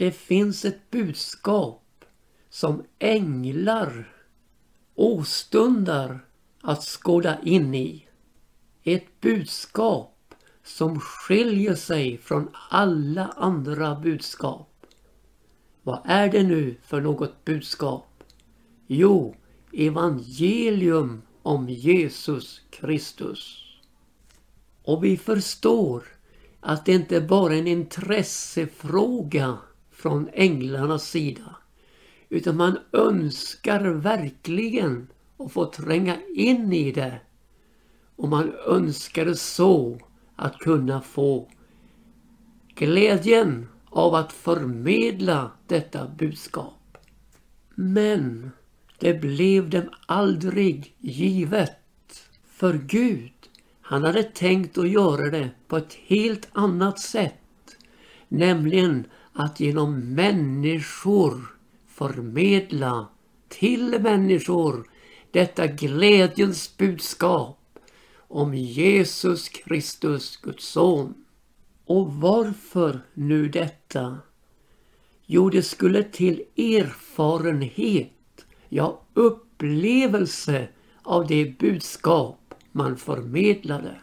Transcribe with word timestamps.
Det 0.00 0.12
finns 0.12 0.64
ett 0.64 0.90
budskap 0.90 2.04
som 2.50 2.84
änglar 2.98 4.12
åstundar 4.94 6.24
att 6.60 6.82
skåda 6.82 7.40
in 7.42 7.74
i. 7.74 8.08
Ett 8.82 9.20
budskap 9.20 10.34
som 10.64 11.00
skiljer 11.00 11.74
sig 11.74 12.18
från 12.18 12.48
alla 12.70 13.26
andra 13.36 13.94
budskap. 13.94 14.86
Vad 15.82 16.00
är 16.04 16.28
det 16.28 16.42
nu 16.42 16.76
för 16.82 17.00
något 17.00 17.44
budskap? 17.44 18.24
Jo, 18.86 19.34
evangelium 19.72 21.22
om 21.42 21.68
Jesus 21.68 22.60
Kristus. 22.70 23.64
Och 24.82 25.04
vi 25.04 25.16
förstår 25.16 26.04
att 26.60 26.86
det 26.86 26.92
inte 26.92 27.20
bara 27.20 27.54
är 27.54 27.58
en 27.58 27.66
intressefråga 27.66 29.58
från 30.00 30.28
änglarnas 30.32 31.08
sida. 31.10 31.56
Utan 32.28 32.56
man 32.56 32.78
önskar 32.92 33.84
verkligen 33.84 35.08
att 35.38 35.52
få 35.52 35.64
tränga 35.64 36.16
in 36.34 36.72
i 36.72 36.92
det. 36.92 37.20
Och 38.16 38.28
man 38.28 38.52
önskar 38.66 39.34
så 39.34 39.98
att 40.36 40.58
kunna 40.58 41.00
få 41.00 41.48
glädjen 42.74 43.68
av 43.90 44.14
att 44.14 44.32
förmedla 44.32 45.50
detta 45.66 46.08
budskap. 46.08 46.98
Men 47.74 48.50
det 48.98 49.14
blev 49.14 49.70
dem 49.70 49.90
aldrig 50.06 50.94
givet. 50.98 51.76
För 52.46 52.74
Gud, 52.74 53.32
han 53.80 54.04
hade 54.04 54.22
tänkt 54.22 54.78
att 54.78 54.90
göra 54.90 55.30
det 55.30 55.50
på 55.68 55.76
ett 55.76 55.94
helt 55.94 56.48
annat 56.52 56.98
sätt. 56.98 57.34
Nämligen 58.28 59.04
att 59.40 59.60
genom 59.60 60.14
människor 60.14 61.56
förmedla 61.88 63.08
till 63.48 63.98
människor 64.00 64.88
detta 65.30 65.66
glädjens 65.66 66.76
budskap 66.76 67.78
om 68.16 68.54
Jesus 68.54 69.48
Kristus, 69.48 70.36
Guds 70.36 70.68
son. 70.68 71.14
Och 71.84 72.12
varför 72.12 73.00
nu 73.14 73.48
detta? 73.48 74.18
Jo, 75.26 75.50
det 75.50 75.62
skulle 75.62 76.02
till 76.02 76.42
erfarenhet, 76.56 78.46
ja 78.68 79.00
upplevelse 79.14 80.68
av 81.02 81.26
det 81.26 81.58
budskap 81.58 82.54
man 82.72 82.96
förmedlade. 82.96 84.00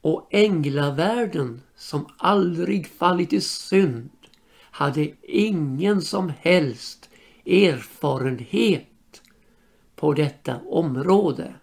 Och 0.00 0.28
änglavärlden 0.30 1.62
som 1.76 2.06
aldrig 2.18 2.86
fallit 2.86 3.32
i 3.32 3.40
synd 3.40 4.10
hade 4.76 5.10
ingen 5.22 6.02
som 6.02 6.32
helst 6.40 7.08
erfarenhet 7.46 9.22
på 9.94 10.12
detta 10.12 10.60
område. 10.68 11.54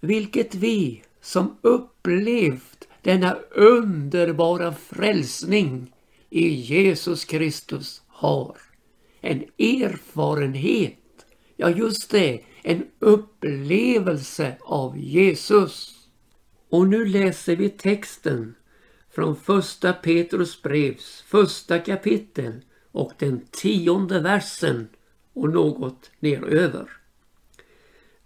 Vilket 0.00 0.54
vi 0.54 1.02
som 1.20 1.56
upplevt 1.62 2.88
denna 3.02 3.34
underbara 3.50 4.74
frälsning 4.74 5.92
i 6.30 6.48
Jesus 6.48 7.24
Kristus 7.24 8.02
har. 8.06 8.56
En 9.20 9.44
erfarenhet, 9.58 11.26
ja 11.56 11.70
just 11.70 12.10
det, 12.10 12.40
en 12.62 12.86
upplevelse 12.98 14.56
av 14.60 14.98
Jesus. 14.98 15.94
Och 16.70 16.88
nu 16.88 17.04
läser 17.04 17.56
vi 17.56 17.68
texten 17.68 18.54
från 19.10 19.36
första 19.36 19.92
Petrus 19.92 20.62
brevs 20.62 21.24
första 21.26 21.78
kapitel 21.78 22.52
och 22.92 23.12
den 23.18 23.40
tionde 23.50 24.20
versen 24.20 24.88
och 25.32 25.50
något 25.50 26.10
neröver. 26.20 26.90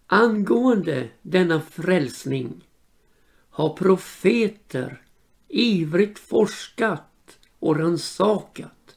Angående 0.06 1.08
denna 1.22 1.60
frälsning 1.60 2.68
har 3.50 3.76
profeter 3.76 5.02
ivrigt 5.48 6.18
forskat 6.18 7.38
och 7.58 7.76
ransakat 7.78 8.96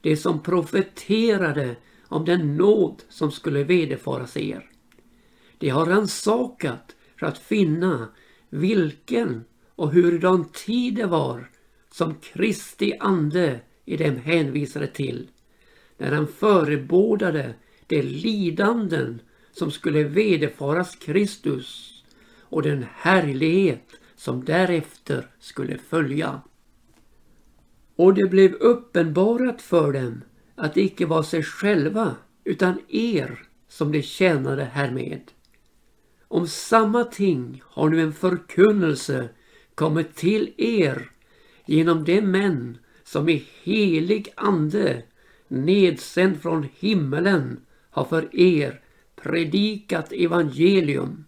det 0.00 0.16
som 0.16 0.42
profeterade 0.42 1.76
om 2.08 2.24
den 2.24 2.56
nåd 2.56 3.02
som 3.08 3.30
skulle 3.30 3.64
vederfaras 3.64 4.36
er. 4.36 4.70
De 5.58 5.68
har 5.68 5.86
ransakat 5.86 6.96
för 7.16 7.26
att 7.26 7.38
finna 7.38 8.08
vilken 8.48 9.44
och 9.80 9.92
hurdan 9.92 10.44
tid 10.44 10.94
det 10.94 11.06
var 11.06 11.50
som 11.92 12.14
Kristi 12.14 12.96
ande 13.00 13.60
i 13.84 13.96
dem 13.96 14.16
hänvisade 14.16 14.86
till 14.86 15.28
när 15.98 16.12
han 16.12 16.26
förebådade 16.26 17.54
de 17.86 18.02
lidanden 18.02 19.20
som 19.52 19.70
skulle 19.70 20.02
vederfaras 20.02 20.96
Kristus 20.96 22.02
och 22.40 22.62
den 22.62 22.86
härlighet 22.94 24.00
som 24.16 24.44
därefter 24.44 25.26
skulle 25.38 25.78
följa. 25.78 26.40
Och 27.96 28.14
det 28.14 28.26
blev 28.30 28.54
uppenbarat 28.54 29.62
för 29.62 29.92
dem 29.92 30.22
att 30.54 30.74
det 30.74 30.82
icke 30.82 31.06
var 31.06 31.22
sig 31.22 31.42
själva 31.42 32.16
utan 32.44 32.80
er 32.88 33.42
som 33.68 33.92
de 33.92 34.02
tjänade 34.02 34.64
härmed. 34.64 35.32
Om 36.28 36.46
samma 36.46 37.04
ting 37.04 37.62
har 37.64 37.88
nu 37.88 38.02
en 38.02 38.12
förkunnelse 38.12 39.28
kommit 39.80 40.16
till 40.16 40.54
er 40.56 41.10
genom 41.66 42.04
de 42.04 42.20
män 42.20 42.78
som 43.04 43.28
i 43.28 43.44
helig 43.62 44.28
ande 44.36 45.02
nedsänd 45.48 46.42
från 46.42 46.68
himmelen 46.78 47.60
har 47.90 48.04
för 48.04 48.36
er 48.36 48.80
predikat 49.22 50.12
evangelium 50.12 51.24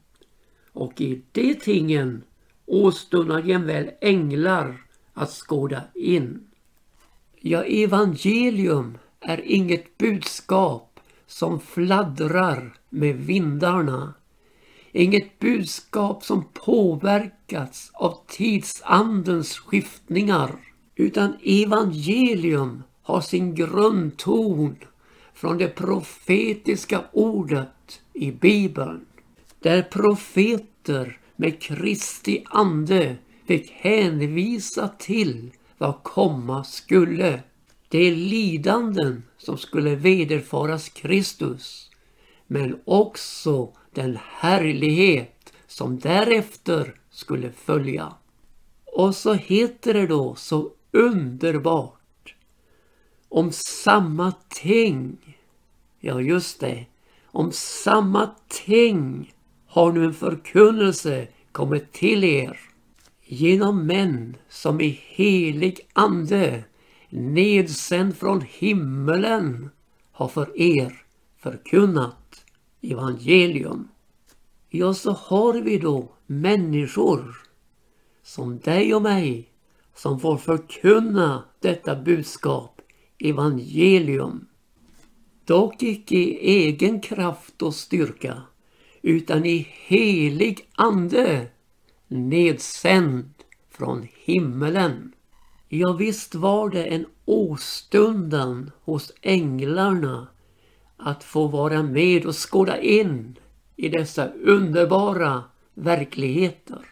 och 0.72 1.00
i 1.00 1.22
de 1.32 1.54
tingen 1.54 2.22
åstundar 2.66 3.42
jämväl 3.42 3.91
änglar 4.00 4.86
att 5.12 5.30
skåda 5.30 5.82
in. 5.94 6.50
Ja, 7.41 7.64
evangelium 7.64 8.98
är 9.20 9.41
inget 9.44 9.98
budskap 9.98 11.00
som 11.26 11.60
fladdrar 11.60 12.74
med 12.88 13.16
vindarna. 13.16 14.14
Inget 14.92 15.38
budskap 15.38 16.25
som 16.25 16.44
påverkats 16.53 17.91
av 17.94 18.19
tidsandens 18.28 19.58
skiftningar. 19.58 20.50
Utan 20.97 21.36
evangelium 21.42 22.82
har 23.03 23.20
sin 23.20 23.54
grundton 23.54 24.76
från 25.34 25.58
det 25.58 25.69
profetiska 25.69 27.04
ordet 27.12 28.00
i 28.12 28.32
Bibeln. 28.32 29.06
Där 29.60 29.82
profeter 29.82 31.19
med 31.36 31.62
Kristi 31.62 32.44
ande 32.47 33.16
fick 33.47 33.70
hänvisa 33.70 34.88
till 34.88 35.50
vad 35.78 36.03
komma 36.03 36.64
skulle. 36.64 37.42
De 37.88 38.10
lidanden 38.10 39.22
som 39.38 39.59
skulle 39.59 39.94
vederfaras 39.94 40.88
Kristus. 40.88 41.91
Men 42.47 42.80
också 42.84 43.72
den 43.94 44.19
härlighet 44.22 45.53
som 45.66 45.98
därefter 45.98 46.94
skulle 47.10 47.53
följa. 47.53 48.14
Och 48.84 49.14
så 49.14 49.32
heter 49.32 49.94
det 49.94 50.06
då 50.06 50.34
så 50.34 50.70
underbart 50.91 52.34
om 53.28 53.53
samma 53.53 54.32
ting. 54.48 55.36
Ja, 56.00 56.20
just 56.20 56.60
det. 56.60 56.86
Om 57.26 57.53
samma 57.53 58.30
ting 58.48 59.34
har 59.66 59.92
nu 59.92 60.04
en 60.04 60.14
förkunnelse 60.14 61.28
kommit 61.53 61.92
till 61.92 62.24
er 62.24 62.60
genom 63.24 63.86
män 63.86 64.36
som 64.48 64.80
i 64.80 65.00
helig 65.06 65.80
ande 65.92 66.64
nedsänd 67.10 68.16
från 68.16 68.41
himmelen 68.41 69.70
har 70.12 70.28
för 70.28 70.60
er 70.60 71.03
förkunnat 71.39 72.16
evangelium. 72.82 73.88
Ja, 74.68 74.94
så 74.94 75.12
har 75.12 75.54
vi 75.54 75.78
då 75.78 76.12
människor 76.26 77.36
som 78.22 78.58
dig 78.58 78.94
och 78.94 79.02
mig 79.02 79.48
som 79.94 80.20
får 80.20 80.36
förkunna 80.36 81.44
detta 81.60 81.96
budskap, 81.96 82.80
evangelium. 83.18 84.46
Dock 85.44 85.82
icke 85.82 86.16
i 86.16 86.38
egen 86.40 87.00
kraft 87.00 87.62
och 87.62 87.74
styrka 87.74 88.42
utan 89.02 89.46
i 89.46 89.68
helig 89.70 90.68
ande 90.72 91.46
nedsänd 92.08 93.30
från 93.70 94.08
himmelen. 94.14 95.12
Ja, 95.68 95.92
visst 95.92 96.34
var 96.34 96.70
det 96.70 96.84
en 96.84 97.06
åstundan 97.24 98.70
hos 98.84 99.12
änglarna 99.22 100.28
att 101.04 101.25
få 101.25 101.47
vara 101.47 101.83
med 101.83 102.27
och 102.27 102.51
skåda 102.51 102.81
in 102.81 103.39
i 103.77 103.89
dessa 103.89 104.28
underbara 104.28 105.45
verkligheter. 105.75 106.87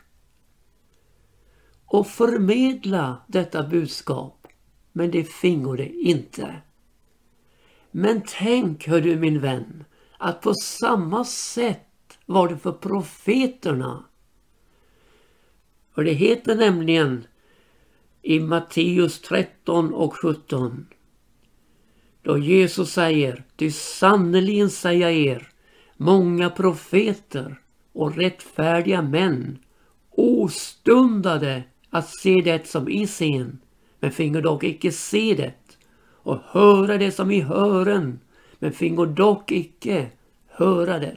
Och 1.85 2.07
förmedla 2.07 3.17
detta 3.27 3.63
budskap, 3.63 4.47
men 4.93 5.11
det 5.11 5.25
fingo 5.25 5.77
det 5.77 5.89
inte. 5.89 6.57
Men 7.91 8.23
tänk, 8.27 8.89
hör 8.89 9.01
du 9.01 9.17
min 9.17 9.41
vän, 9.41 9.85
att 10.19 10.41
på 10.41 10.55
samma 10.55 11.25
sätt 11.25 12.19
var 12.27 12.49
det 12.49 12.59
för 12.59 12.73
profeterna. 12.73 14.05
Och 15.95 16.05
det 16.05 16.13
heter 16.13 16.57
nämligen 16.57 17.27
i 18.23 18.41
Matteus 18.41 19.21
13 19.21 19.95
och 19.95 20.17
17. 20.23 20.87
Då 22.23 22.39
Jesus 22.39 22.93
säger, 22.93 23.45
ty 23.57 23.71
sannerligen 23.71 24.71
säger 24.71 25.09
jag 25.09 25.13
er, 25.13 25.49
många 25.97 26.51
profeter 26.51 27.61
och 27.93 28.17
rättfärdiga 28.17 29.03
män 29.03 29.59
ostundade 30.11 31.63
att 31.91 32.09
se 32.09 32.41
det 32.45 32.67
som 32.67 32.89
i 32.89 33.07
sen, 33.07 33.59
men 34.01 34.13
fingo 34.13 34.41
dock 34.41 34.65
icke 34.65 34.93
se 34.93 35.35
det, 35.35 35.55
och 36.23 36.39
höra 36.47 36.99
det 36.99 37.13
som 37.13 37.31
i 37.31 37.41
hören, 37.41 38.21
men 38.59 38.73
fingo 38.73 39.05
dock 39.07 39.53
icke 39.53 40.11
höra 40.49 40.99
det. 40.99 41.17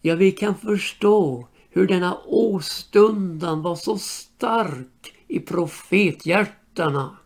Ja, 0.00 0.14
vi 0.14 0.32
kan 0.32 0.54
förstå 0.54 1.48
hur 1.70 1.86
denna 1.86 2.18
åstundan 2.26 3.62
var 3.62 3.76
så 3.76 3.98
stark 3.98 5.14
i 5.28 5.40
profethjärtarna. 5.40 7.16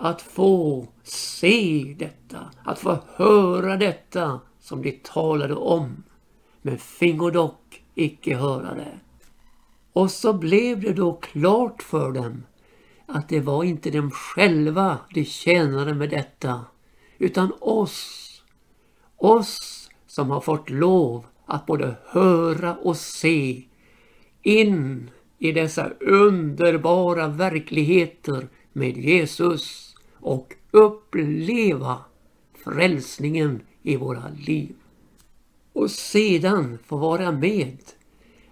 Att 0.00 0.22
få 0.22 0.86
se 1.02 1.94
detta, 1.98 2.50
att 2.64 2.78
få 2.78 2.98
höra 3.16 3.76
detta 3.76 4.40
som 4.60 4.82
de 4.82 4.92
talade 4.92 5.54
om, 5.54 6.04
men 6.62 6.78
fingo 6.78 7.30
dock 7.30 7.82
icke 7.94 8.36
höra 8.36 8.74
det. 8.74 8.98
Och 9.92 10.10
så 10.10 10.32
blev 10.32 10.80
det 10.80 10.92
då 10.92 11.12
klart 11.12 11.82
för 11.82 12.12
dem 12.12 12.42
att 13.06 13.28
det 13.28 13.40
var 13.40 13.64
inte 13.64 13.90
dem 13.90 14.10
själva 14.10 14.98
de 15.14 15.24
tjänade 15.24 15.94
med 15.94 16.10
detta, 16.10 16.64
utan 17.18 17.52
oss. 17.60 18.24
Oss 19.16 19.90
som 20.06 20.30
har 20.30 20.40
fått 20.40 20.70
lov 20.70 21.26
att 21.46 21.66
både 21.66 21.94
höra 22.06 22.76
och 22.76 22.96
se 22.96 23.64
in 24.42 25.10
i 25.38 25.52
dessa 25.52 25.90
underbara 26.00 27.28
verkligheter 27.28 28.48
med 28.72 28.96
Jesus 28.96 29.87
och 30.20 30.54
uppleva 30.70 31.98
frälsningen 32.64 33.60
i 33.82 33.96
våra 33.96 34.28
liv. 34.28 34.74
Och 35.72 35.90
sedan 35.90 36.78
få 36.86 36.96
vara 36.96 37.32
med 37.32 37.78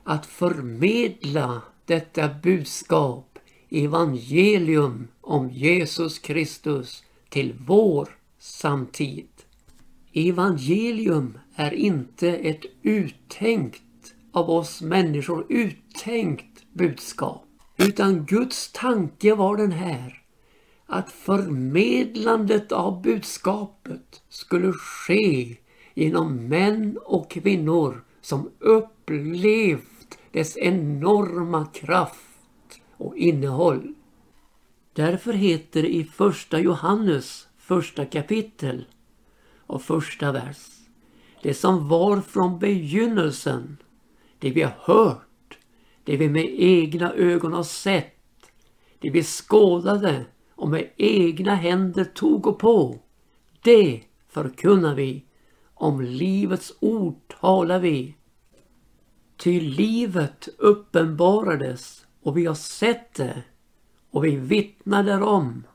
att 0.04 0.26
förmedla 0.26 1.62
detta 1.84 2.28
budskap, 2.42 3.38
evangelium 3.70 5.08
om 5.20 5.50
Jesus 5.50 6.18
Kristus 6.18 7.04
till 7.28 7.54
vår 7.66 8.08
samtid. 8.38 9.28
Evangelium 10.12 11.38
är 11.54 11.74
inte 11.74 12.28
ett 12.28 12.64
uttänkt 12.82 13.82
av 14.32 14.50
oss 14.50 14.82
människor 14.82 15.46
uttänkt 15.48 16.64
budskap. 16.72 17.44
Utan 17.76 18.24
Guds 18.24 18.72
tanke 18.72 19.34
var 19.34 19.56
den 19.56 19.72
här 19.72 20.22
att 20.86 21.10
förmedlandet 21.12 22.72
av 22.72 23.02
budskapet 23.02 24.22
skulle 24.28 24.72
ske 24.72 25.56
genom 25.94 26.48
män 26.48 26.98
och 27.04 27.30
kvinnor 27.30 28.04
som 28.20 28.50
upplevt 28.58 30.18
dess 30.32 30.56
enorma 30.56 31.66
kraft 31.66 32.80
och 32.96 33.16
innehåll. 33.16 33.94
Därför 34.92 35.32
heter 35.32 35.82
det 35.82 35.94
i 35.94 36.04
första 36.04 36.60
Johannes 36.60 37.48
första 37.58 38.04
kapitel 38.04 38.84
och 39.66 39.82
första 39.82 40.32
vers. 40.32 40.66
Det 41.42 41.54
som 41.54 41.88
var 41.88 42.20
från 42.20 42.58
begynnelsen, 42.58 43.76
det 44.38 44.50
vi 44.50 44.62
har 44.62 44.74
hört, 44.78 45.58
det 46.04 46.16
vi 46.16 46.28
med 46.28 46.54
egna 46.58 47.12
ögon 47.12 47.52
har 47.52 47.62
sett, 47.62 48.14
det 48.98 49.10
vi 49.10 49.22
skådade 49.22 50.24
och 50.56 50.68
med 50.68 50.90
egna 50.96 51.54
händer 51.54 52.04
tog 52.04 52.46
och 52.46 52.58
på. 52.58 52.98
Det 53.62 54.02
förkunnar 54.28 54.94
vi. 54.94 55.24
Om 55.74 56.00
livets 56.00 56.72
ord 56.80 57.20
talar 57.40 57.78
vi. 57.78 58.16
Ty 59.36 59.60
livet 59.60 60.48
uppenbarades 60.58 62.06
och 62.22 62.36
vi 62.36 62.46
har 62.46 62.54
sett 62.54 63.14
det 63.14 63.42
och 64.10 64.24
vi 64.24 64.36
vittnar 64.36 65.02
därom 65.02 65.66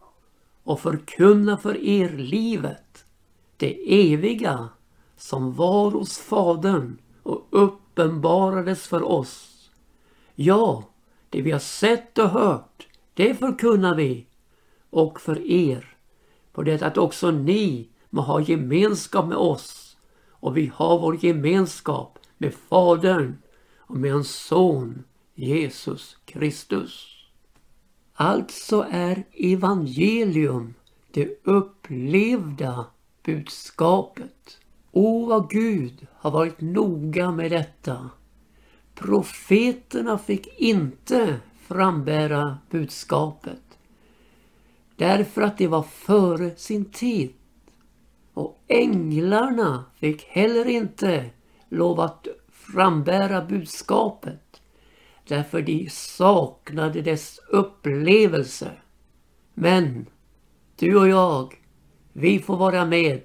och 0.63 0.79
förkunnar 0.79 1.57
för 1.57 1.77
er 1.77 2.09
livet, 2.09 3.05
det 3.57 4.11
eviga 4.13 4.69
som 5.17 5.53
var 5.53 5.91
hos 5.91 6.17
Fadern 6.17 6.97
och 7.23 7.47
uppenbarades 7.51 8.87
för 8.87 9.03
oss. 9.03 9.69
Ja, 10.35 10.83
det 11.29 11.41
vi 11.41 11.51
har 11.51 11.59
sett 11.59 12.17
och 12.17 12.29
hört, 12.29 12.87
det 13.13 13.35
förkunnar 13.35 13.95
vi 13.95 14.27
och 14.91 15.21
för 15.21 15.51
er, 15.51 15.95
på 16.53 16.63
det 16.63 16.81
att 16.81 16.97
också 16.97 17.31
ni 17.31 17.89
må 18.09 18.21
ha 18.21 18.41
gemenskap 18.41 19.27
med 19.27 19.37
oss 19.37 19.97
och 20.29 20.57
vi 20.57 20.71
har 20.75 20.99
vår 20.99 21.25
gemenskap 21.25 22.19
med 22.37 22.53
Fadern 22.53 23.37
och 23.77 23.97
med 23.97 24.11
hans 24.11 24.35
son 24.35 25.03
Jesus 25.35 26.17
Kristus. 26.25 27.07
Alltså 28.13 28.85
är 28.91 29.23
evangelium 29.33 30.73
det 31.11 31.39
upplevda 31.43 32.85
budskapet. 33.23 34.59
O 34.91 35.25
vad 35.25 35.49
Gud 35.49 36.07
har 36.13 36.31
varit 36.31 36.61
noga 36.61 37.31
med 37.31 37.51
detta. 37.51 38.09
Profeterna 38.95 40.17
fick 40.17 40.59
inte 40.59 41.39
frambära 41.67 42.57
budskapet. 42.69 43.70
Därför 45.01 45.41
att 45.41 45.57
det 45.57 45.67
var 45.67 45.83
före 45.83 46.55
sin 46.55 46.85
tid. 46.85 47.33
Och 48.33 48.63
änglarna 48.67 49.85
fick 49.99 50.23
heller 50.23 50.67
inte 50.67 51.29
lov 51.69 51.99
att 51.99 52.27
frambära 52.51 53.45
budskapet. 53.45 54.61
Därför 55.27 55.61
de 55.61 55.89
saknade 55.89 57.01
dess 57.01 57.39
upplevelse. 57.49 58.71
Men 59.53 60.05
du 60.75 60.99
och 60.99 61.07
jag, 61.07 61.53
vi 62.13 62.39
får 62.39 62.57
vara 62.57 62.85
med 62.85 63.21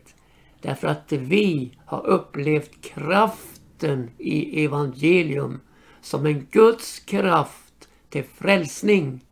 Därför 0.61 0.89
att 0.89 1.13
vi 1.13 1.79
har 1.87 2.07
upplevt 2.07 2.83
kraften 2.83 4.11
i 4.19 4.65
evangelium 4.65 5.61
som 6.01 6.27
en 6.27 6.47
Guds 6.51 6.99
kraft 7.01 7.89
till 8.09 8.25
frälsning 8.25 9.26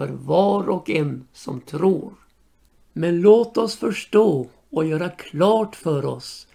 för 0.00 0.08
var 0.08 0.68
och 0.68 0.90
en 0.90 1.26
som 1.32 1.60
tror. 1.60 2.12
Men 2.92 3.20
låt 3.20 3.56
oss 3.56 3.76
förstå 3.76 4.48
och 4.70 4.84
göra 4.84 5.08
klart 5.08 5.76
för 5.76 6.04
oss 6.04 6.46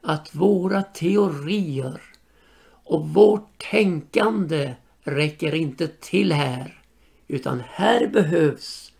att 0.00 0.34
våra 0.34 0.82
teorier 0.82 2.00
och 2.84 3.08
vårt 3.08 3.58
tänkande 3.70 4.74
räcker 5.02 5.54
inte 5.54 5.88
till 5.88 6.32
här. 6.32 6.82
Utan 7.28 7.62
här 7.66 8.06
behövs 8.06 8.92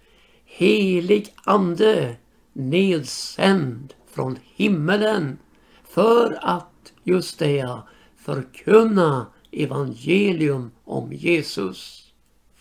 helig 0.44 1.34
ande 1.44 2.16
nedsänd 2.52 3.94
från 4.10 4.38
himmelen 4.54 5.38
för 5.84 6.38
att, 6.42 6.92
just 7.02 7.38
det 7.38 7.78
förkunna 8.16 9.26
evangelium 9.52 10.70
om 10.84 11.12
Jesus. 11.12 11.99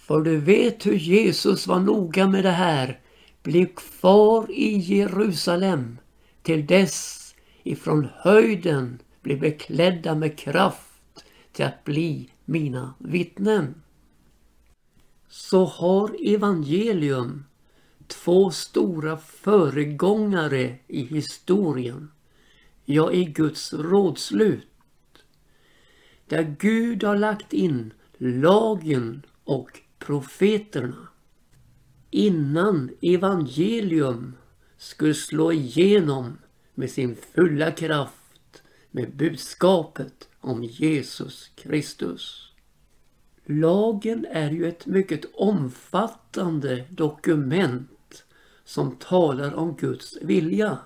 För 0.10 0.22
du 0.22 0.38
vet 0.38 0.86
hur 0.86 0.96
Jesus 0.96 1.68
var 1.68 1.80
noga 1.80 2.28
med 2.28 2.44
det 2.44 2.52
här. 2.52 3.00
bli 3.44 3.66
kvar 3.66 4.52
i 4.52 4.78
Jerusalem 4.78 5.98
till 6.42 6.68
dess 6.68 7.36
ifrån 7.64 8.08
höjden 8.16 9.00
bli 9.22 9.36
beklädda 9.36 10.16
med 10.16 10.40
kraft 10.40 11.24
till 11.52 11.66
att 11.66 11.84
bli 11.84 12.30
mina 12.46 12.94
vittnen. 13.00 13.82
Så 15.28 15.66
har 15.66 16.34
evangelium 16.36 17.46
två 18.08 18.52
stora 18.52 19.18
föregångare 19.18 20.76
i 20.88 21.04
historien. 21.04 22.12
Ja, 22.86 23.12
i 23.12 23.26
Guds 23.26 23.74
rådslut. 23.74 24.68
Där 26.28 26.56
Gud 26.60 27.04
har 27.04 27.16
lagt 27.16 27.54
in 27.54 27.94
lagen 28.18 29.26
och 29.44 29.82
profeterna. 30.00 31.08
Innan 32.10 32.92
evangelium 33.02 34.34
skulle 34.78 35.14
slå 35.14 35.52
igenom 35.52 36.38
med 36.76 36.92
sin 36.92 37.16
fulla 37.16 37.72
kraft 37.72 38.64
med 38.92 39.16
budskapet 39.16 40.30
om 40.40 40.64
Jesus 40.64 41.52
Kristus. 41.56 42.54
Lagen 43.46 44.26
är 44.32 44.52
ju 44.52 44.68
ett 44.68 44.86
mycket 44.86 45.26
omfattande 45.34 46.86
dokument 46.90 48.24
som 48.64 48.96
talar 48.96 49.54
om 49.54 49.76
Guds 49.76 50.18
vilja. 50.22 50.78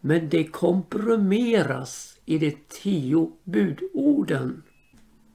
Men 0.00 0.28
det 0.28 0.44
komprimeras 0.44 2.18
i 2.24 2.38
de 2.38 2.56
tio 2.68 3.32
budorden. 3.44 4.62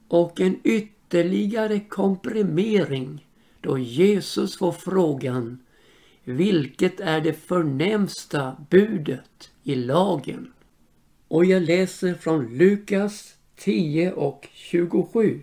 Och 0.08 0.40
en 0.40 0.60
ytterligare 0.64 0.99
ytterligare 1.10 1.80
komprimering 1.80 3.26
då 3.60 3.78
Jesus 3.78 4.58
får 4.58 4.72
frågan 4.72 5.58
Vilket 6.24 7.00
är 7.00 7.20
det 7.20 7.32
förnämsta 7.32 8.56
budet 8.70 9.50
i 9.62 9.74
lagen? 9.74 10.52
Och 11.28 11.44
jag 11.44 11.62
läser 11.62 12.14
från 12.14 12.58
Lukas 12.58 13.34
10 13.56 14.12
och 14.12 14.48
27. 14.52 15.42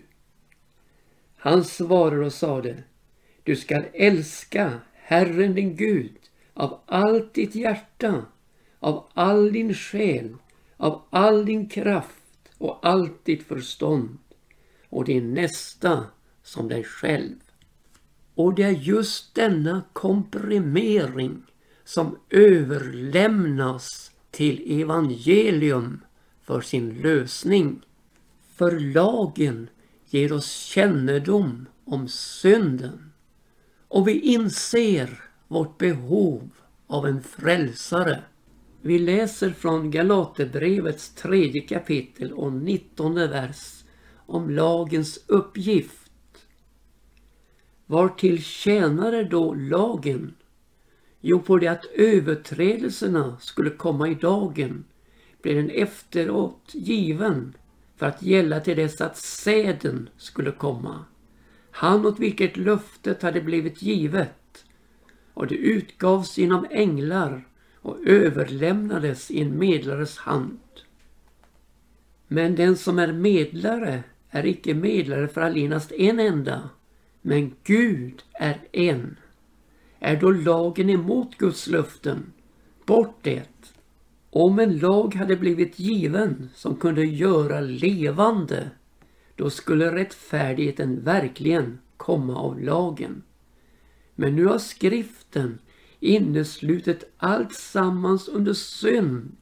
Han 1.36 1.64
svarade 1.64 2.26
och 2.26 2.32
sade 2.32 2.82
Du 3.42 3.56
skall 3.56 3.84
älska 3.92 4.80
Herren 4.94 5.54
din 5.54 5.76
Gud 5.76 6.16
av 6.54 6.80
allt 6.86 7.34
ditt 7.34 7.54
hjärta, 7.54 8.24
av 8.78 9.04
all 9.14 9.52
din 9.52 9.74
själ, 9.74 10.36
av 10.76 11.02
all 11.10 11.46
din 11.46 11.68
kraft 11.68 12.50
och 12.58 12.78
allt 12.82 13.24
ditt 13.24 13.42
förstånd 13.42 14.18
och 14.88 15.04
din 15.04 15.34
nästa 15.34 16.04
som 16.42 16.68
dig 16.68 16.84
själv. 16.84 17.36
Och 18.34 18.54
det 18.54 18.62
är 18.62 18.70
just 18.70 19.34
denna 19.34 19.82
komprimering 19.92 21.42
som 21.84 22.18
överlämnas 22.30 24.10
till 24.30 24.80
evangelium 24.80 26.00
för 26.42 26.60
sin 26.60 26.94
lösning. 26.94 27.80
För 28.54 28.80
lagen 28.80 29.68
ger 30.06 30.32
oss 30.32 30.52
kännedom 30.52 31.66
om 31.84 32.08
synden 32.08 33.12
och 33.88 34.08
vi 34.08 34.20
inser 34.20 35.24
vårt 35.48 35.78
behov 35.78 36.50
av 36.86 37.06
en 37.06 37.22
frälsare. 37.22 38.22
Vi 38.80 38.98
läser 38.98 39.50
från 39.50 39.90
Galaterbrevets 39.90 41.14
tredje 41.14 41.60
kapitel 41.60 42.32
och 42.32 42.52
nittonde 42.52 43.26
vers 43.26 43.77
om 44.28 44.50
lagens 44.50 45.18
uppgift. 45.26 46.10
Var 47.86 48.08
till 48.08 48.42
tjänare 48.42 49.24
då 49.24 49.54
lagen? 49.54 50.34
Jo, 51.20 51.40
på 51.40 51.58
det 51.58 51.68
att 51.68 51.84
överträdelserna 51.84 53.36
skulle 53.40 53.70
komma 53.70 54.08
i 54.08 54.14
dagen 54.14 54.84
blev 55.42 55.56
den 55.56 55.70
efteråt 55.70 56.70
given 56.72 57.56
för 57.96 58.06
att 58.06 58.22
gälla 58.22 58.60
till 58.60 58.76
dess 58.76 59.00
att 59.00 59.16
säden 59.16 60.08
skulle 60.16 60.50
komma. 60.50 61.04
Han 61.70 62.06
åt 62.06 62.18
vilket 62.18 62.56
löftet 62.56 63.22
hade 63.22 63.40
blivit 63.40 63.82
givet 63.82 64.64
och 65.34 65.46
det 65.46 65.54
utgavs 65.54 66.38
genom 66.38 66.66
änglar 66.70 67.48
och 67.74 68.06
överlämnades 68.06 69.30
i 69.30 69.40
en 69.40 69.58
medlares 69.58 70.18
hand. 70.18 70.60
Men 72.28 72.56
den 72.56 72.76
som 72.76 72.98
är 72.98 73.12
medlare 73.12 74.02
är 74.30 74.46
icke 74.46 74.74
medlare 74.74 75.28
för 75.28 75.40
allenast 75.40 75.92
en 75.92 76.20
enda, 76.20 76.70
men 77.22 77.54
Gud 77.64 78.22
är 78.32 78.60
en. 78.72 79.16
Är 79.98 80.16
då 80.16 80.30
lagen 80.30 80.90
emot 80.90 81.38
Guds 81.38 81.66
löften? 81.66 82.32
Bort 82.86 83.18
det! 83.22 83.48
Om 84.30 84.58
en 84.58 84.78
lag 84.78 85.14
hade 85.14 85.36
blivit 85.36 85.78
given 85.78 86.50
som 86.54 86.76
kunde 86.76 87.04
göra 87.04 87.60
levande, 87.60 88.70
då 89.36 89.50
skulle 89.50 89.94
rättfärdigheten 89.94 91.04
verkligen 91.04 91.78
komma 91.96 92.36
av 92.36 92.60
lagen. 92.60 93.22
Men 94.14 94.36
nu 94.36 94.46
har 94.46 94.58
skriften 94.58 95.58
inneslutit 96.00 97.04
allt 97.16 97.52
sammans 97.52 98.28
under 98.28 98.52
synd 98.52 99.36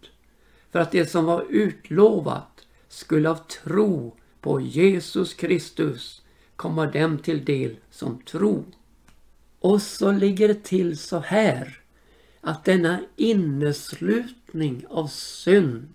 för 0.71 0.79
att 0.79 0.93
det 0.93 1.07
som 1.07 1.25
var 1.25 1.47
utlovat 1.51 2.67
skulle 2.89 3.31
av 3.31 3.37
tro 3.37 4.17
på 4.41 4.61
Jesus 4.61 5.35
Kristus 5.35 6.23
komma 6.57 6.87
dem 6.87 7.19
till 7.19 7.45
del 7.45 7.77
som 7.91 8.19
tro. 8.19 8.65
Och 9.61 9.83
så 9.83 10.13
ligger 10.13 10.49
det 10.49 10.65
till 10.65 10.99
så 10.99 11.19
här 11.19 11.81
att 12.41 12.65
denna 12.65 13.01
inneslutning 13.17 14.87
av 14.89 15.07
synd 15.07 15.89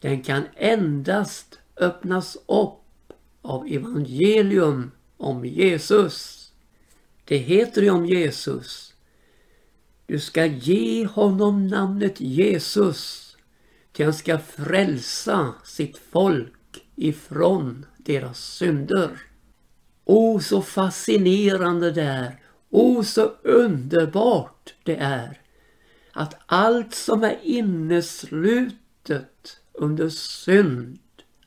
den 0.00 0.22
kan 0.22 0.42
endast 0.54 1.58
öppnas 1.76 2.36
upp 2.46 3.12
av 3.42 3.66
evangelium 3.66 4.90
om 5.16 5.44
Jesus. 5.44 6.48
Det 7.24 7.36
heter 7.36 7.82
ju 7.82 7.90
om 7.90 8.06
Jesus. 8.06 8.94
Du 10.06 10.20
ska 10.20 10.46
ge 10.46 11.06
honom 11.06 11.66
namnet 11.66 12.20
Jesus 12.20 13.36
till 13.92 14.04
han 14.04 14.14
ska 14.14 14.38
frälsa 14.38 15.54
sitt 15.64 15.98
folk 15.98 16.52
ifrån 16.98 17.86
deras 17.96 18.38
synder. 18.38 19.10
O, 20.04 20.40
så 20.40 20.62
fascinerande 20.62 21.90
det 21.90 22.02
är. 22.02 22.40
O, 22.70 23.04
så 23.04 23.32
underbart 23.42 24.74
det 24.82 24.96
är 24.96 25.40
att 26.12 26.34
allt 26.46 26.94
som 26.94 27.24
är 27.24 27.38
inneslutet 27.42 28.76
under 29.72 30.08
synd 30.08 30.98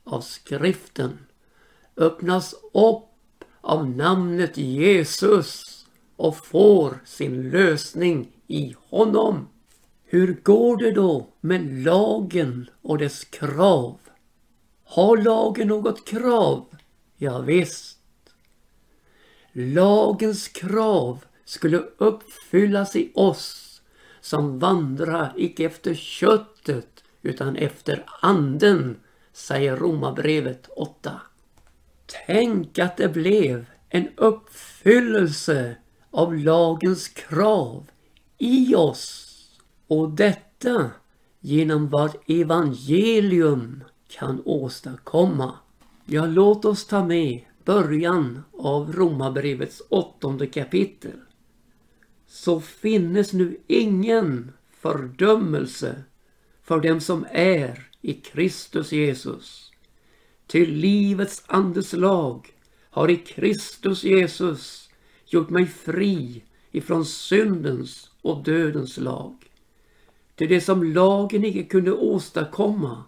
av 0.03 0.21
skriften 0.21 1.19
öppnas 1.97 2.55
upp 2.73 3.43
av 3.61 3.89
namnet 3.89 4.57
Jesus 4.57 5.85
och 6.15 6.45
får 6.45 7.01
sin 7.05 7.49
lösning 7.49 8.31
i 8.47 8.75
honom. 8.89 9.47
Hur 10.03 10.33
går 10.43 10.77
det 10.77 10.91
då 10.91 11.27
med 11.41 11.83
lagen 11.83 12.69
och 12.81 12.97
dess 12.97 13.23
krav? 13.23 13.97
Har 14.91 15.17
lagen 15.17 15.67
något 15.67 16.07
krav? 16.07 16.65
Ja, 17.17 17.39
visst. 17.39 17.97
Lagens 19.51 20.47
krav 20.47 21.25
skulle 21.45 21.77
uppfyllas 21.97 22.95
i 22.95 23.11
oss 23.15 23.81
som 24.21 24.59
vandrar 24.59 25.33
icke 25.37 25.65
efter 25.65 25.93
köttet 25.93 27.03
utan 27.21 27.55
efter 27.55 28.05
anden, 28.21 28.99
säger 29.33 29.75
Romarbrevet 29.77 30.69
8. 30.75 31.21
Tänk 32.25 32.79
att 32.79 32.97
det 32.97 33.09
blev 33.09 33.65
en 33.89 34.09
uppfyllelse 34.17 35.75
av 36.11 36.35
lagens 36.35 37.07
krav 37.07 37.91
i 38.37 38.75
oss 38.75 39.27
och 39.87 40.09
detta 40.09 40.91
genom 41.39 41.89
vad 41.89 42.15
evangelium 42.27 43.83
kan 44.11 44.41
åstadkomma. 44.45 45.53
Ja, 46.05 46.25
låt 46.25 46.65
oss 46.65 46.85
ta 46.85 47.05
med 47.05 47.41
början 47.65 48.43
av 48.57 48.93
Romarbrevets 48.93 49.81
åttonde 49.89 50.47
kapitel. 50.47 51.19
Så 52.27 52.61
finnes 52.61 53.33
nu 53.33 53.57
ingen 53.67 54.51
fördömelse 54.71 56.03
för 56.63 56.79
dem 56.79 57.01
som 57.01 57.25
är 57.31 57.89
i 58.01 58.13
Kristus 58.13 58.91
Jesus. 58.91 59.71
Till 60.47 60.73
livets 60.73 61.43
andes 61.47 61.93
lag 61.93 62.53
har 62.89 63.09
i 63.09 63.17
Kristus 63.17 64.03
Jesus 64.03 64.89
gjort 65.25 65.49
mig 65.49 65.65
fri 65.65 66.43
ifrån 66.71 67.05
syndens 67.05 68.11
och 68.21 68.43
dödens 68.43 68.97
lag. 68.97 69.35
Till 70.35 70.49
det 70.49 70.61
som 70.61 70.83
lagen 70.83 71.45
icke 71.45 71.63
kunde 71.63 71.91
åstadkomma 71.91 73.03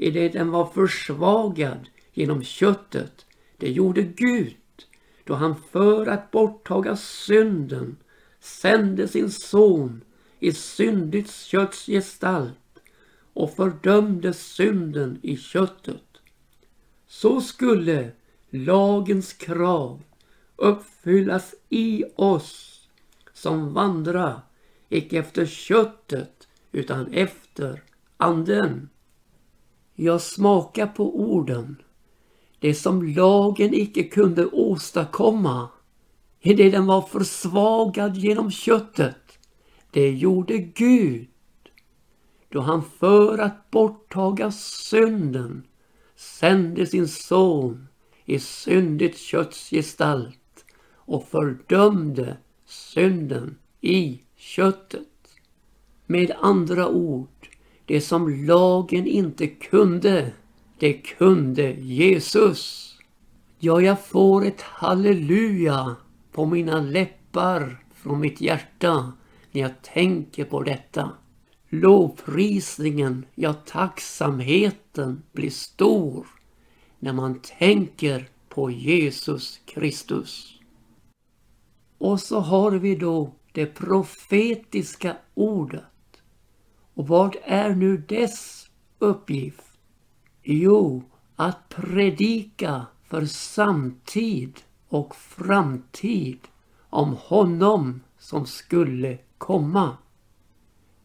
i 0.00 0.10
det 0.10 0.28
den 0.28 0.50
var 0.50 0.66
försvagad 0.66 1.88
genom 2.12 2.42
köttet, 2.42 3.26
det 3.56 3.70
gjorde 3.70 4.02
Gud 4.02 4.56
då 5.24 5.34
han 5.34 5.56
för 5.72 6.06
att 6.06 6.30
borttaga 6.30 6.96
synden 6.96 7.96
sände 8.40 9.08
sin 9.08 9.30
son 9.30 10.04
i 10.38 10.52
syndigt 10.52 11.30
kötts 11.30 11.86
gestalt 11.86 12.82
och 13.32 13.54
fördömde 13.54 14.32
synden 14.32 15.18
i 15.22 15.36
köttet. 15.36 16.04
Så 17.06 17.40
skulle 17.40 18.10
lagens 18.50 19.32
krav 19.32 20.02
uppfyllas 20.56 21.54
i 21.68 22.04
oss 22.16 22.80
som 23.32 23.72
vandrar 23.72 24.40
icke 24.88 25.18
efter 25.18 25.46
köttet 25.46 26.48
utan 26.72 27.12
efter 27.12 27.82
anden. 28.16 28.88
Jag 30.02 30.20
smakar 30.20 30.86
på 30.86 31.20
orden. 31.20 31.76
Det 32.58 32.74
som 32.74 33.02
lagen 33.02 33.74
icke 33.74 34.02
kunde 34.02 34.46
åstadkomma 34.46 35.68
i 36.40 36.54
det 36.54 36.70
den 36.70 36.86
var 36.86 37.02
försvagad 37.02 38.16
genom 38.16 38.50
köttet. 38.50 39.38
Det 39.90 40.10
gjorde 40.10 40.58
Gud 40.58 41.28
då 42.48 42.60
han 42.60 42.82
för 42.98 43.38
att 43.38 43.70
borttaga 43.70 44.50
synden 44.50 45.66
sände 46.16 46.86
sin 46.86 47.08
son 47.08 47.88
i 48.24 48.38
syndigt 48.38 49.18
kötts 49.18 49.70
gestalt 49.70 50.64
och 50.94 51.28
fördömde 51.28 52.36
synden 52.66 53.58
i 53.80 54.20
köttet. 54.36 55.08
Med 56.06 56.32
andra 56.40 56.88
ord, 56.88 57.39
det 57.90 58.00
som 58.00 58.44
lagen 58.44 59.06
inte 59.06 59.46
kunde, 59.46 60.32
det 60.78 60.92
kunde 60.92 61.72
Jesus. 61.72 62.94
Ja, 63.58 63.80
jag 63.80 64.04
får 64.04 64.46
ett 64.46 64.60
halleluja 64.60 65.96
på 66.32 66.46
mina 66.46 66.80
läppar 66.80 67.84
från 67.94 68.20
mitt 68.20 68.40
hjärta 68.40 69.12
när 69.50 69.60
jag 69.60 69.82
tänker 69.82 70.44
på 70.44 70.62
detta. 70.62 71.10
Lovprisningen, 71.68 73.26
ja 73.34 73.52
tacksamheten 73.52 75.22
blir 75.32 75.50
stor 75.50 76.26
när 76.98 77.12
man 77.12 77.40
tänker 77.58 78.28
på 78.48 78.70
Jesus 78.70 79.60
Kristus. 79.64 80.60
Och 81.98 82.20
så 82.20 82.40
har 82.40 82.72
vi 82.72 82.94
då 82.94 83.34
det 83.52 83.66
profetiska 83.66 85.16
ordet. 85.34 85.84
Och 86.94 87.08
vad 87.08 87.36
är 87.44 87.74
nu 87.74 87.96
dess 87.96 88.70
uppgift? 88.98 89.64
Jo, 90.42 91.02
att 91.36 91.68
predika 91.68 92.86
för 93.08 93.26
samtid 93.26 94.60
och 94.88 95.16
framtid 95.16 96.38
om 96.90 97.16
honom 97.20 98.00
som 98.18 98.46
skulle 98.46 99.18
komma. 99.38 99.96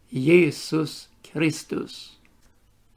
Jesus 0.09 1.09
Kristus. 1.21 2.19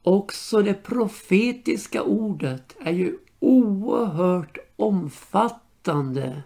Också 0.01 0.61
det 0.61 0.73
profetiska 0.73 2.03
ordet 2.03 2.75
är 2.79 2.91
ju 2.91 3.17
oerhört 3.39 4.57
omfattande 4.75 6.43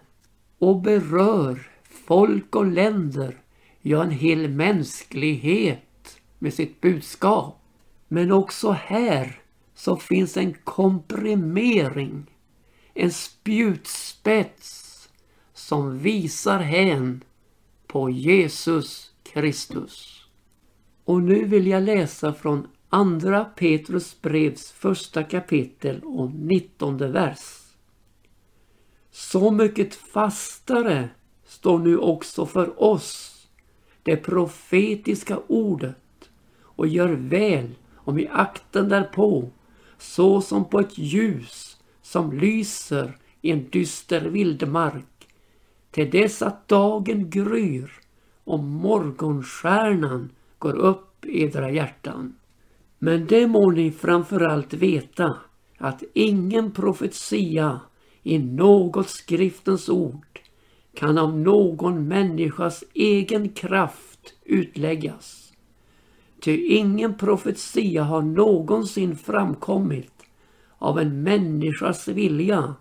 och 0.58 0.80
berör 0.80 1.70
folk 1.82 2.56
och 2.56 2.66
länder, 2.66 3.36
ja 3.80 4.02
en 4.02 4.10
hel 4.10 4.48
mänsklighet 4.48 5.80
med 6.44 6.54
sitt 6.54 6.80
budskap. 6.80 7.62
Men 8.08 8.32
också 8.32 8.70
här 8.70 9.40
så 9.74 9.96
finns 9.96 10.36
en 10.36 10.54
komprimering, 10.54 12.30
en 12.94 13.12
spjutspets 13.12 15.08
som 15.52 15.98
visar 15.98 16.58
hän 16.58 17.24
på 17.86 18.10
Jesus 18.10 19.12
Kristus. 19.22 20.24
Och 21.04 21.22
nu 21.22 21.44
vill 21.44 21.66
jag 21.66 21.82
läsa 21.82 22.32
från 22.32 22.68
Andra 22.88 23.44
Petrus 23.44 24.20
brevs 24.20 24.72
första 24.72 25.22
kapitel 25.22 26.00
och 26.04 26.30
nittonde 26.34 27.08
vers. 27.08 27.60
Så 29.10 29.50
mycket 29.50 29.94
fastare 29.94 31.08
står 31.44 31.78
nu 31.78 31.98
också 31.98 32.46
för 32.46 32.82
oss 32.82 33.30
det 34.02 34.16
profetiska 34.16 35.38
ordet 35.46 36.03
och 36.76 36.86
gör 36.86 37.08
väl 37.08 37.70
om 37.94 38.18
i 38.18 38.28
akten 38.28 38.88
därpå 38.88 39.50
så 39.98 40.40
som 40.40 40.64
på 40.64 40.80
ett 40.80 40.98
ljus 40.98 41.76
som 42.02 42.32
lyser 42.32 43.16
i 43.40 43.50
en 43.50 43.70
dyster 43.70 44.20
vildmark 44.20 45.28
till 45.90 46.10
dess 46.10 46.42
att 46.42 46.68
dagen 46.68 47.30
gryr 47.30 47.92
och 48.44 48.58
morgonstjärnan 48.58 50.30
går 50.58 50.76
upp 50.76 51.24
i 51.24 51.42
edra 51.42 51.70
hjärtan. 51.70 52.36
Men 52.98 53.26
det 53.26 53.46
må 53.46 53.70
ni 53.70 53.90
framförallt 53.92 54.74
veta 54.74 55.36
att 55.78 56.02
ingen 56.12 56.72
profetia 56.72 57.80
i 58.22 58.38
något 58.38 59.08
skriftens 59.08 59.88
ord 59.88 60.40
kan 60.94 61.18
av 61.18 61.38
någon 61.38 62.08
människas 62.08 62.84
egen 62.94 63.48
kraft 63.48 64.34
utläggas. 64.44 65.43
Ty 66.44 66.66
ingen 66.66 67.14
profetia 67.14 68.02
har 68.02 68.22
någonsin 68.22 69.16
framkommit 69.16 70.22
av 70.78 70.98
en 70.98 71.22
människas 71.22 72.08
vilja, 72.08 72.74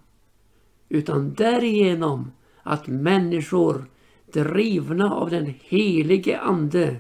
utan 0.89 1.33
därigenom 1.33 2.31
att 2.63 2.87
människor 2.87 3.85
drivna 4.33 5.13
av 5.13 5.29
den 5.29 5.53
helige 5.61 6.39
Ande 6.39 6.99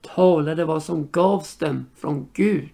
talade 0.00 0.64
vad 0.64 0.82
som 0.82 1.08
gavs 1.10 1.56
dem 1.56 1.86
från 1.96 2.28
Gud. 2.32 2.68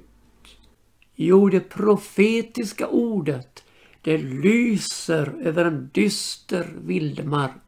Jo, 1.14 1.48
det 1.48 1.60
profetiska 1.60 2.88
ordet 2.88 3.64
det 4.02 4.18
lyser 4.18 5.34
över 5.42 5.64
en 5.64 5.90
dyster 5.94 6.76
vildmark. 6.84 7.62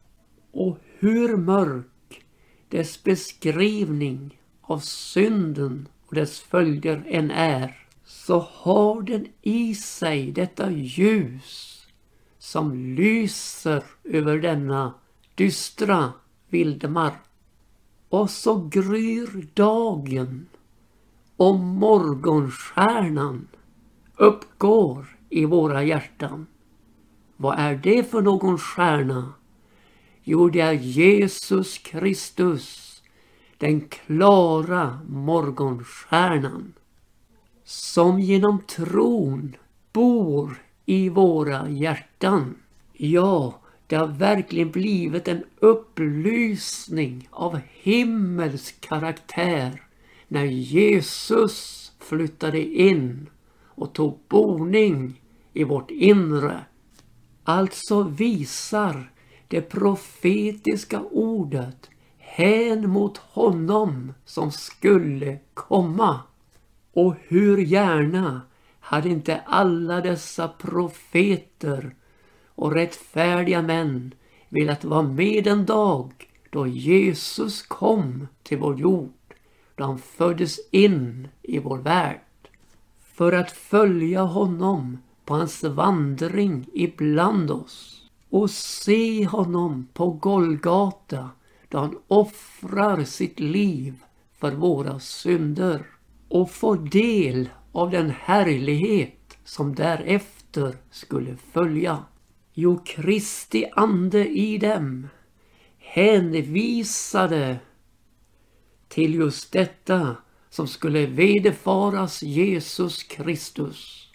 Och 0.53 0.79
hur 0.99 1.37
mörk 1.37 2.25
dess 2.68 3.03
beskrivning 3.03 4.39
av 4.71 4.79
synden 4.79 5.89
och 6.07 6.15
dess 6.15 6.41
följder 6.41 7.05
än 7.07 7.31
är, 7.31 7.87
så 8.05 8.39
har 8.53 9.03
den 9.03 9.27
i 9.43 9.75
sig 9.75 10.33
detta 10.33 10.71
ljus 10.71 11.87
som 12.39 12.95
lyser 12.95 13.83
över 14.05 14.39
denna 14.39 14.95
dystra 15.35 16.13
vildmark. 16.49 17.23
Och 18.09 18.31
så 18.31 18.69
gryr 18.69 19.49
dagen 19.55 20.47
och 21.37 21.59
morgonstjärnan 21.59 23.49
uppgår 24.17 25.19
i 25.29 25.45
våra 25.45 25.85
hjärtan. 25.85 26.47
Vad 27.37 27.59
är 27.59 27.75
det 27.75 28.11
för 28.11 28.23
någon 28.23 28.59
stjärna? 28.59 29.33
Jo, 30.25 30.49
det 30.49 30.61
är 30.61 30.73
Jesus 30.73 31.79
Kristus, 31.79 32.89
den 33.61 33.81
klara 33.81 35.01
morgonstjärnan, 35.09 36.73
som 37.64 38.20
genom 38.20 38.62
tron 38.62 39.57
bor 39.92 40.62
i 40.87 41.09
våra 41.09 41.68
hjärtan. 41.68 42.55
Ja, 42.92 43.61
det 43.87 43.96
har 43.96 44.07
verkligen 44.07 44.70
blivit 44.70 45.29
en 45.29 45.44
upplysning 45.59 47.29
av 47.31 47.61
himmelsk 47.73 48.81
karaktär 48.81 49.83
när 50.29 50.44
Jesus 50.44 51.92
flyttade 51.99 52.64
in 52.64 53.27
och 53.64 53.92
tog 53.92 54.18
boning 54.29 55.20
i 55.53 55.64
vårt 55.64 55.90
inre. 55.90 56.64
Alltså 57.44 58.03
visar 58.03 59.12
det 59.49 59.61
profetiska 59.61 61.01
ordet 61.01 61.90
hän 62.40 62.90
mot 62.90 63.16
honom 63.16 64.12
som 64.24 64.53
skulle 64.53 65.38
komma. 65.55 66.20
Och 66.92 67.14
hur 67.29 67.59
gärna 67.59 68.40
hade 68.81 69.09
inte 69.09 69.40
alla 69.46 70.00
dessa 70.00 70.48
profeter 70.48 71.94
och 72.46 72.72
rättfärdiga 72.72 73.62
män 73.62 74.14
velat 74.48 74.85
vara 74.85 75.03
med 75.03 75.46
en 75.46 75.66
dag 75.66 76.12
då 76.50 76.66
Jesus 76.66 77.62
kom 77.62 78.26
till 78.42 78.59
vår 78.59 78.79
jord, 78.81 79.35
då 79.74 79.85
han 79.85 79.98
föddes 79.98 80.59
in 80.70 81.29
i 81.42 81.59
vår 81.59 81.79
värld. 81.79 82.20
För 83.14 83.33
att 83.33 83.50
följa 83.50 84.22
honom 84.22 84.98
på 85.24 85.35
hans 85.35 85.64
vandring 85.64 86.66
ibland 86.72 87.50
oss 87.50 88.03
och 88.31 88.50
se 88.50 89.26
honom 89.26 89.88
på 89.92 90.11
Golgata 90.11 91.31
då 91.71 91.79
han 91.79 91.99
offrar 92.09 93.05
sitt 93.05 93.41
liv 93.41 93.95
för 94.39 94.53
våra 94.53 95.01
synder 95.01 95.87
och 96.29 96.51
får 96.51 96.77
del 96.77 97.49
av 97.73 97.91
den 97.91 98.11
härlighet 98.11 99.39
som 99.45 99.75
därefter 99.75 100.77
skulle 100.91 101.37
följa. 101.37 102.05
Jo, 102.55 102.79
Kristi 102.85 103.67
ande 103.73 104.29
i 104.29 104.59
dem 104.59 105.09
hänvisade 105.79 107.59
till 108.89 109.15
just 109.15 109.53
detta 109.53 110.17
som 110.51 110.67
skulle 110.67 111.07
vederfaras 111.07 112.23
Jesus 112.23 113.03
Kristus. 113.03 114.09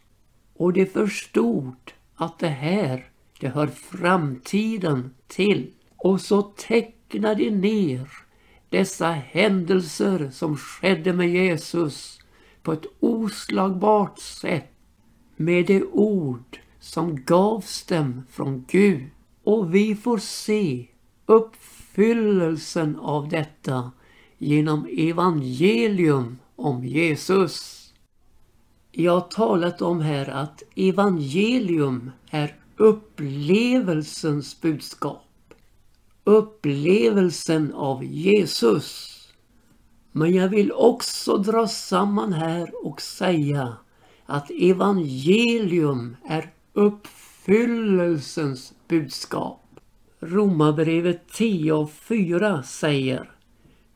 Och 0.56 0.74
de 0.74 0.86
förstod 0.86 1.94
att 2.15 2.39
det 2.39 2.48
här, 2.48 3.10
det 3.39 3.48
hör 3.48 3.68
framtiden 3.68 5.13
till. 5.28 5.74
Och 5.98 6.22
så 6.22 6.41
tecknade 7.10 7.44
de 7.44 7.52
ner 7.52 8.08
dessa 8.70 9.12
händelser 9.12 10.30
som 10.34 10.58
skedde 10.58 11.13
med 11.13 11.30
Jesus 11.30 12.20
på 12.63 12.74
ett 12.74 12.86
oslagbart 13.00 14.20
sätt 14.20 14.72
med 15.36 15.65
de 15.65 15.84
ord 15.91 16.60
som 16.80 17.24
gavs 17.26 17.84
dem 17.84 18.24
från 18.30 18.65
Gud. 18.68 19.10
Och 19.44 19.76
vi 19.76 19.96
får 19.96 20.18
se 20.18 20.88
uppfyllelsen 21.26 22.96
av 22.96 23.30
detta 23.30 23.91
genom 24.38 24.88
evangelium 24.98 26.38
om 26.56 26.84
Jesus. 26.84 27.82
Jag 28.91 29.12
har 29.12 29.22
talat 29.22 29.82
om 29.82 30.02
här 30.02 30.30
att 30.30 30.63
evangelium 30.76 32.12
är 32.30 32.56
upplevelsens 32.78 34.62
budskap. 34.62 35.24
Upplevelsen 36.27 37.73
av 37.73 38.03
Jesus. 38.03 39.11
Men 40.11 40.33
jag 40.33 40.49
vill 40.49 40.71
också 40.71 41.38
dra 41.38 41.67
samman 41.67 42.33
här 42.33 42.85
och 42.85 43.01
säga 43.01 43.77
att 44.25 44.51
evangelium 44.51 46.15
är 46.27 46.53
uppfyllelsens 46.73 48.73
budskap. 48.88 49.79
Romarbrevet 50.19 51.27
10 51.27 51.71
och 51.71 51.91
4 51.91 52.63
säger 52.63 53.31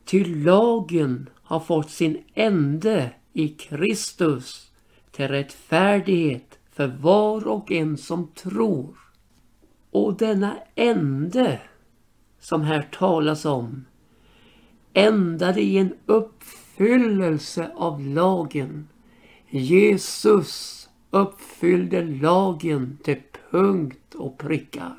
Ty 0.05 0.43
lagen 0.43 1.29
har 1.43 1.59
fått 1.59 1.89
sin 1.89 2.23
ände 2.33 3.11
i 3.33 3.47
Kristus 3.47 4.71
till 5.11 5.27
rättfärdighet 5.27 6.59
för 6.71 6.87
var 6.87 7.47
och 7.47 7.71
en 7.71 7.97
som 7.97 8.27
tror. 8.27 8.97
Och 9.91 10.17
denna 10.17 10.57
ände 10.75 11.61
som 12.39 12.61
här 12.61 12.89
talas 12.91 13.45
om 13.45 13.85
ändade 14.93 15.61
i 15.61 15.77
en 15.77 15.93
uppfyllelse 16.05 17.71
av 17.75 18.01
lagen. 18.01 18.87
Jesus 19.49 20.89
uppfyllde 21.09 22.01
lagen 22.01 22.97
till 23.03 23.21
punkt 23.51 24.15
och 24.15 24.37
prickar. 24.37 24.95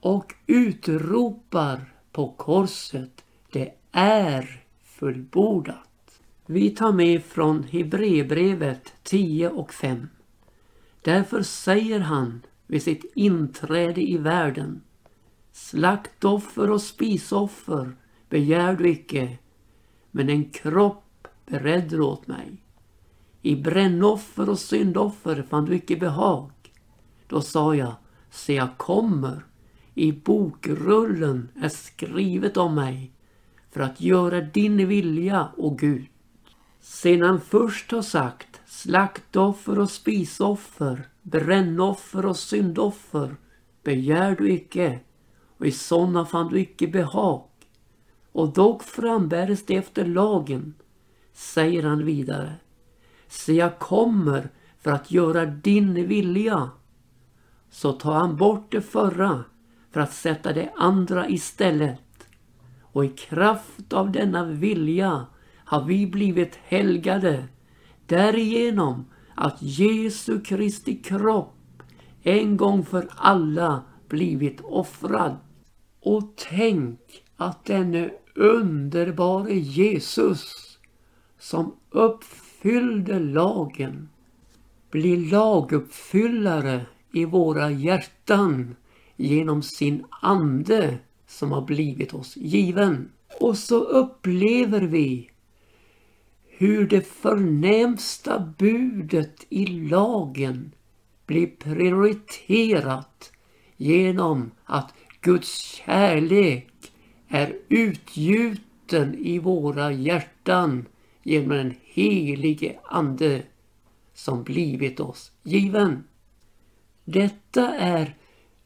Och 0.00 0.34
utropar 0.46 1.92
på 2.12 2.28
korset, 2.28 3.24
det 3.52 3.72
är 3.92 4.64
fullbordat. 4.84 6.20
Vi 6.46 6.70
tar 6.70 6.92
med 6.92 7.24
från 7.24 7.62
Hebreerbrevet 7.62 8.92
10 9.02 9.48
och 9.48 9.74
5. 9.74 10.08
Därför 11.02 11.42
säger 11.42 12.00
han 12.00 12.42
vid 12.66 12.82
sitt 12.82 13.12
inträde 13.14 14.10
i 14.10 14.16
världen 14.18 14.80
Slaktoffer 15.58 16.70
och 16.70 16.82
spisoffer 16.82 17.96
begär 18.28 18.76
du 18.76 18.88
icke, 18.88 19.38
men 20.10 20.28
en 20.30 20.50
kropp 20.50 21.28
beredde 21.46 21.96
du 21.96 22.02
åt 22.02 22.26
mig. 22.26 22.62
I 23.42 23.56
brännoffer 23.56 24.48
och 24.48 24.58
syndoffer 24.58 25.46
fann 25.50 25.64
du 25.64 25.76
icke 25.76 25.96
behag. 25.96 26.50
Då 27.26 27.40
sa 27.40 27.74
jag, 27.74 27.94
se 28.30 28.54
jag 28.54 28.76
kommer, 28.76 29.44
i 29.94 30.12
bokrullen 30.12 31.48
är 31.60 31.68
skrivet 31.68 32.56
om 32.56 32.74
mig, 32.74 33.12
för 33.70 33.80
att 33.80 34.00
göra 34.00 34.40
din 34.40 34.88
vilja, 34.88 35.48
o 35.56 35.70
Gud. 35.70 36.06
Sedan 36.80 37.40
först 37.40 37.90
har 37.90 38.02
sagt 38.02 38.60
slaktoffer 38.66 39.78
och 39.78 39.90
spisoffer, 39.90 41.08
brännoffer 41.22 42.26
och 42.26 42.36
syndoffer 42.36 43.36
begär 43.82 44.36
du 44.36 44.50
icke, 44.52 45.00
och 45.58 45.66
i 45.66 45.72
sådana 45.72 46.24
fann 46.24 46.48
du 46.48 46.60
icke 46.60 46.86
behag. 46.86 47.44
Och 48.32 48.52
dock 48.52 48.82
frambäres 48.82 49.66
det 49.66 49.76
efter 49.76 50.06
lagen, 50.06 50.74
säger 51.32 51.82
han 51.82 52.04
vidare. 52.04 52.52
Se, 53.26 53.52
jag 53.52 53.78
kommer 53.78 54.50
för 54.78 54.90
att 54.90 55.10
göra 55.10 55.46
din 55.46 56.08
vilja. 56.08 56.70
Så 57.70 57.92
tar 57.92 58.12
han 58.12 58.36
bort 58.36 58.72
det 58.72 58.80
förra 58.80 59.44
för 59.90 60.00
att 60.00 60.12
sätta 60.12 60.52
det 60.52 60.72
andra 60.76 61.28
istället. 61.28 62.28
Och 62.82 63.04
i 63.04 63.08
kraft 63.08 63.92
av 63.92 64.12
denna 64.12 64.44
vilja 64.44 65.26
har 65.64 65.84
vi 65.84 66.06
blivit 66.06 66.58
helgade 66.62 67.44
därigenom 68.06 69.04
att 69.34 69.62
Jesu 69.62 70.40
Kristi 70.40 70.96
kropp 70.96 71.82
en 72.22 72.56
gång 72.56 72.84
för 72.84 73.08
alla 73.16 73.82
blivit 74.08 74.60
offrad. 74.60 75.36
Och 76.00 76.22
tänk 76.36 77.00
att 77.36 77.64
denne 77.64 78.10
underbare 78.34 79.54
Jesus 79.54 80.78
som 81.38 81.76
uppfyllde 81.90 83.18
lagen 83.18 84.08
blir 84.90 85.30
laguppfyllare 85.30 86.86
i 87.12 87.24
våra 87.24 87.70
hjärtan 87.70 88.76
genom 89.16 89.62
sin 89.62 90.04
ande 90.22 90.98
som 91.26 91.52
har 91.52 91.62
blivit 91.62 92.14
oss 92.14 92.36
given. 92.36 93.12
Och 93.40 93.58
så 93.58 93.78
upplever 93.80 94.80
vi 94.80 95.30
hur 96.46 96.86
det 96.86 97.06
förnämsta 97.06 98.54
budet 98.58 99.46
i 99.48 99.66
lagen 99.66 100.72
blir 101.26 101.46
prioriterat 101.46 103.32
genom 103.76 104.50
att 104.64 104.94
Guds 105.20 105.58
kärlek 105.58 106.92
är 107.28 107.56
utgjuten 107.68 109.14
i 109.14 109.38
våra 109.38 109.92
hjärtan 109.92 110.86
genom 111.22 111.48
den 111.48 111.74
helige 111.84 112.78
Ande 112.84 113.42
som 114.14 114.42
blivit 114.42 115.00
oss 115.00 115.32
given. 115.42 116.04
Detta 117.04 117.74
är 117.74 118.16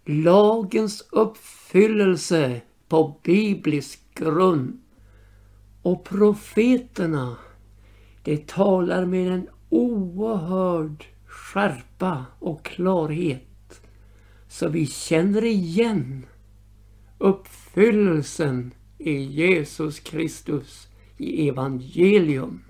lagens 0.04 1.08
uppfyllelse 1.10 2.60
på 2.88 3.20
biblisk 3.22 4.00
grund. 4.14 4.80
Och 5.82 6.04
profeterna, 6.04 7.36
de 8.22 8.36
talar 8.36 9.04
med 9.04 9.32
en 9.32 9.48
oerhörd 9.68 11.04
skärpa 11.26 12.26
och 12.38 12.64
klarhet. 12.64 13.80
Så 14.48 14.68
vi 14.68 14.86
känner 14.86 15.44
igen 15.44 16.26
uppfyllelsen 17.22 18.74
i 18.98 19.22
Jesus 19.22 20.00
Kristus 20.00 20.88
i 21.16 21.48
evangelium. 21.48 22.64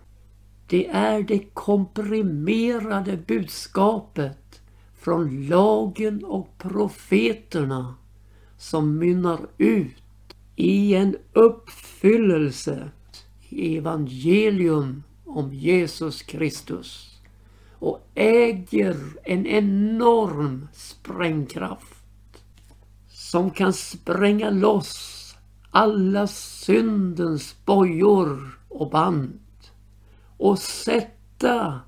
Det 0.67 0.87
är 0.89 1.23
det 1.23 1.39
komprimerade 1.55 3.17
budskapet 3.17 4.63
från 4.99 5.47
lagen 5.47 6.25
och 6.25 6.59
profeterna 6.59 7.95
som 8.59 8.99
mynnar 8.99 9.41
ut 9.59 10.03
i 10.57 10.95
en 10.95 11.17
uppfyllelse 11.33 12.91
i 13.49 13.77
evangelium 13.77 15.03
om 15.25 15.55
Jesus 15.55 16.23
Kristus 16.23 17.21
och 17.79 18.09
äger 18.15 18.97
en 19.25 19.47
enorm 19.47 20.69
sprängkraft 20.73 22.02
som 23.33 23.51
kan 23.51 23.73
spränga 23.73 24.51
loss 24.51 25.35
alla 25.71 26.27
syndens 26.27 27.57
bojor 27.65 28.59
och 28.69 28.91
band 28.91 29.41
och 30.37 30.59
sätta 30.59 31.81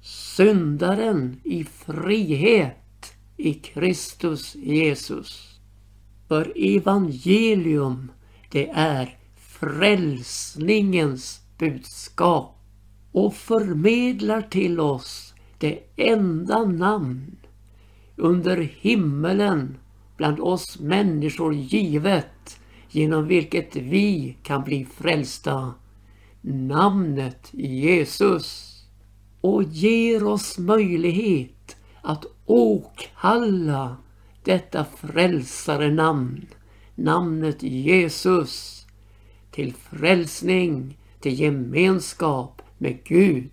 syndaren 0.00 1.40
i 1.44 1.64
frihet 1.64 3.14
i 3.36 3.54
Kristus 3.54 4.54
Jesus. 4.54 5.60
För 6.28 6.52
evangelium, 6.56 8.12
det 8.50 8.70
är 8.70 9.18
frälsningens 9.36 11.40
budskap 11.58 12.58
och 13.12 13.34
förmedlar 13.34 14.42
till 14.42 14.80
oss 14.80 15.34
det 15.58 15.78
enda 15.96 16.64
namn 16.64 17.36
under 18.16 18.56
himmelen 18.56 19.78
bland 20.18 20.40
oss 20.40 20.78
människor 20.78 21.54
givet 21.54 22.60
genom 22.90 23.26
vilket 23.26 23.76
vi 23.76 24.36
kan 24.42 24.64
bli 24.64 24.84
frälsta. 24.84 25.74
Namnet 26.40 27.48
Jesus. 27.52 28.74
Och 29.40 29.62
ger 29.62 30.26
oss 30.26 30.58
möjlighet 30.58 31.76
att 32.02 32.24
åkalla 32.46 33.96
detta 34.44 34.84
frälsare 34.84 35.90
namn, 35.90 36.46
namnet 36.94 37.62
Jesus, 37.62 38.86
till 39.50 39.74
frälsning, 39.74 40.98
till 41.20 41.40
gemenskap 41.40 42.62
med 42.78 43.04
Gud 43.04 43.50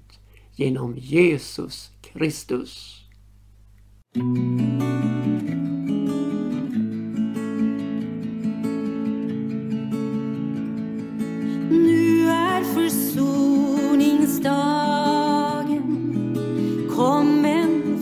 genom 0.56 0.98
Jesus 0.98 1.92
Kristus. 2.02 3.02
Mm. 4.16 4.86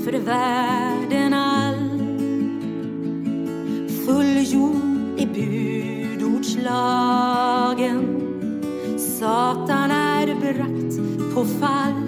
För 0.03 0.11
världen 0.11 1.33
all. 1.33 1.89
Fullgjord 4.05 5.19
i 5.19 5.25
budordslagen. 5.25 8.19
Satan 9.19 9.91
är 9.91 10.35
bragt 10.35 10.97
på 11.33 11.45
fall. 11.45 12.02